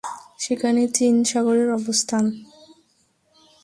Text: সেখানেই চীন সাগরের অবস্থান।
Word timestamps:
সেখানেই 0.39 0.87
চীন 0.95 1.15
সাগরের 1.23 1.69
অবস্থান। 1.71 2.25